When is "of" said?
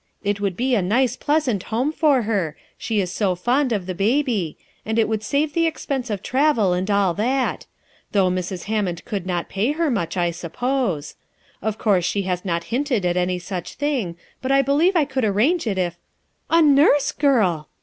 3.71-3.85, 6.09-6.23, 11.61-11.77